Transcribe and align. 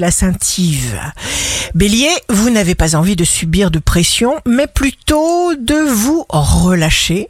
la 0.00 0.10
Saint-Yves. 0.10 1.00
Bélier, 1.74 2.10
vous 2.28 2.50
n'avez 2.50 2.74
pas 2.74 2.94
envie 2.94 3.16
de 3.16 3.24
subir 3.24 3.70
de 3.70 3.78
pression, 3.78 4.34
mais 4.46 4.66
plutôt 4.66 5.54
de 5.56 5.74
vous 5.74 6.24
relâcher 6.28 7.28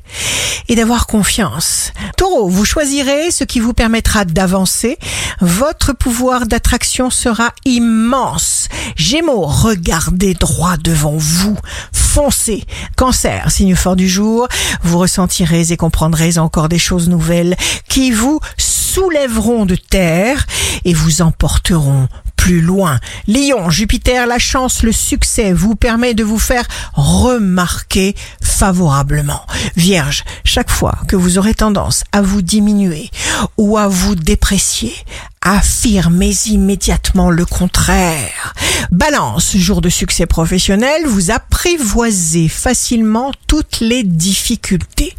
et 0.68 0.74
d'avoir 0.74 1.06
confiance. 1.06 1.92
Taureau, 2.16 2.48
vous 2.48 2.64
choisirez 2.64 3.30
ce 3.30 3.44
qui 3.44 3.60
vous 3.60 3.74
permettra 3.74 4.24
d'avancer. 4.24 4.98
Votre 5.40 5.92
pouvoir 5.92 6.46
d'attraction 6.46 7.10
sera 7.10 7.52
immense. 7.64 8.68
Gémeaux, 8.96 9.46
regardez 9.46 10.34
droit 10.34 10.76
devant 10.76 11.16
vous. 11.16 11.56
Foncez. 11.92 12.64
Cancer, 12.96 13.50
signe 13.50 13.74
fort 13.74 13.96
du 13.96 14.08
jour, 14.08 14.46
vous 14.82 14.98
ressentirez 14.98 15.72
et 15.72 15.76
comprendrez 15.76 16.38
encore 16.38 16.68
des 16.68 16.78
choses 16.78 17.08
nouvelles 17.08 17.56
qui 17.88 18.10
vous 18.10 18.40
soulèveront 18.56 19.66
de 19.66 19.74
terre 19.74 20.46
et 20.84 20.94
vous 20.94 21.22
emporteront 21.22 22.08
plus 22.44 22.60
loin. 22.60 23.00
Lion, 23.26 23.70
Jupiter, 23.70 24.26
la 24.26 24.38
chance, 24.38 24.82
le 24.82 24.92
succès 24.92 25.54
vous 25.54 25.76
permet 25.76 26.12
de 26.12 26.22
vous 26.22 26.38
faire 26.38 26.66
remarquer 26.92 28.14
favorablement. 28.42 29.40
Vierge, 29.76 30.24
chaque 30.44 30.70
fois 30.70 30.98
que 31.08 31.16
vous 31.16 31.38
aurez 31.38 31.54
tendance 31.54 32.04
à 32.12 32.20
vous 32.20 32.42
diminuer 32.42 33.10
ou 33.56 33.78
à 33.78 33.88
vous 33.88 34.14
déprécier, 34.14 34.92
affirmez 35.40 36.34
immédiatement 36.44 37.30
le 37.30 37.46
contraire. 37.46 38.52
Balance, 38.90 39.56
jour 39.56 39.80
de 39.80 39.88
succès 39.88 40.26
professionnel, 40.26 41.06
vous 41.06 41.30
apprivoisez 41.30 42.48
facilement 42.48 43.32
toutes 43.46 43.80
les 43.80 44.02
difficultés. 44.02 45.14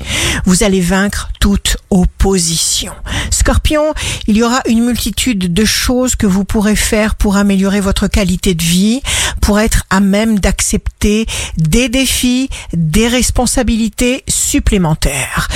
Vous 0.46 0.64
allez 0.64 0.82
vaincre 0.82 1.30
toute 1.40 1.78
opposition. 1.90 2.94
Scorpion, 3.30 3.94
il 4.28 4.38
y 4.38 4.44
aura 4.44 4.62
une 4.68 4.84
multitude 4.84 5.54
de 5.54 5.66
choses 5.66 6.16
que 6.16 6.28
vous 6.28 6.44
pourrez 6.44 6.76
faire 6.76 7.16
pour 7.16 7.38
améliorer 7.38 7.80
votre 7.80 8.08
qualité 8.08 8.54
de 8.54 8.64
vie, 8.64 9.02
pour 9.42 9.60
être 9.60 9.84
à 9.90 10.00
même 10.00 10.40
d'accepter 10.40 11.26
des 11.58 11.90
défis, 11.90 12.50
des 12.74 13.08
responsabilités 13.08 14.24
supplémentaires. 14.28 15.48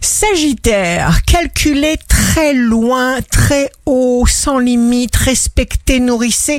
Sagittaire, 0.00 1.22
calculez 1.24 1.96
très 2.34 2.52
loin, 2.52 3.20
très 3.30 3.70
haut, 3.86 4.24
sans 4.26 4.58
limite, 4.58 5.14
respectez, 5.14 6.00
nourrissez 6.00 6.58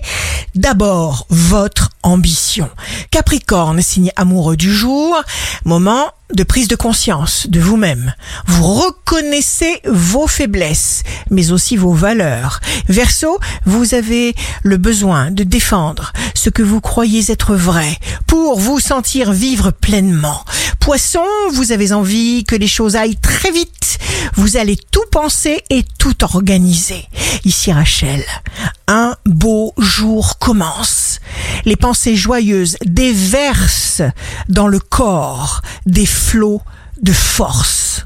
d'abord 0.55 1.27
votre 1.29 1.89
ambition. 2.01 2.69
Capricorne, 3.11 3.81
signe 3.81 4.09
amoureux 4.15 4.55
du 4.55 4.73
jour, 4.73 5.21
moment 5.65 6.13
de 6.33 6.43
prise 6.43 6.69
de 6.69 6.75
conscience 6.75 7.47
de 7.49 7.59
vous-même. 7.59 8.13
Vous 8.47 8.63
reconnaissez 8.63 9.81
vos 9.85 10.27
faiblesses, 10.27 11.03
mais 11.29 11.51
aussi 11.51 11.75
vos 11.75 11.93
valeurs. 11.93 12.61
Verseau, 12.87 13.37
vous 13.65 13.93
avez 13.93 14.33
le 14.63 14.77
besoin 14.77 15.29
de 15.29 15.43
défendre 15.43 16.13
ce 16.33 16.49
que 16.49 16.63
vous 16.63 16.81
croyez 16.81 17.31
être 17.31 17.55
vrai 17.55 17.97
pour 18.27 18.59
vous 18.59 18.79
sentir 18.79 19.33
vivre 19.33 19.71
pleinement. 19.71 20.43
Poisson, 20.85 21.25
vous 21.51 21.71
avez 21.71 21.93
envie 21.93 22.43
que 22.43 22.55
les 22.55 22.67
choses 22.67 22.95
aillent 22.95 23.17
très 23.17 23.49
vite. 23.49 23.97
Vous 24.35 24.55
allez 24.55 24.77
tout 24.91 25.03
penser 25.11 25.63
et 25.71 25.83
tout 25.97 26.23
organiser. 26.23 27.07
Ici 27.43 27.71
Rachel, 27.71 28.23
un 28.87 29.15
beau 29.25 29.73
jour 29.79 30.37
commence. 30.37 31.21
Les 31.65 31.75
pensées 31.75 32.15
joyeuses 32.15 32.77
déversent 32.85 34.03
dans 34.47 34.67
le 34.67 34.77
corps 34.77 35.63
des 35.87 36.05
flots 36.05 36.61
de 37.01 37.13
force. 37.13 38.05